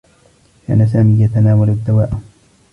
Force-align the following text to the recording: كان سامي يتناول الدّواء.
كان 0.67 0.87
سامي 0.87 1.23
يتناول 1.23 1.69
الدّواء. 1.69 2.11